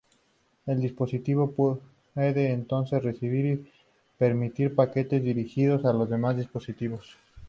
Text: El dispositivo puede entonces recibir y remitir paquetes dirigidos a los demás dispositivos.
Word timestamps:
El 0.65 0.79
dispositivo 0.81 1.51
puede 1.51 2.51
entonces 2.53 3.03
recibir 3.03 3.45
y 3.45 3.67
remitir 4.19 4.73
paquetes 4.73 5.23
dirigidos 5.23 5.85
a 5.85 5.93
los 5.93 6.09
demás 6.09 6.37
dispositivos. 6.37 7.17